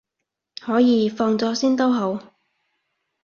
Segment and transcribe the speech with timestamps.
[0.59, 2.23] 可以，放咗先都好